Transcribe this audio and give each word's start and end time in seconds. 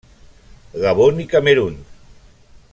Gabon 0.85 1.21
i 1.25 1.27
Camerun. 1.35 1.77